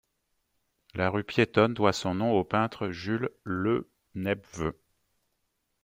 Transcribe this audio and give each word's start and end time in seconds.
La 0.95 1.11
rue 1.11 1.23
piétonne 1.23 1.75
doit 1.75 1.93
son 1.93 2.15
nom 2.15 2.31
au 2.31 2.43
peintre 2.43 2.89
Jules 2.89 3.29
Lenepveu. 3.43 4.75